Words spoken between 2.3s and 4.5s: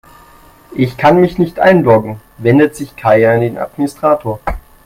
wendet sich Kai an den Administrator.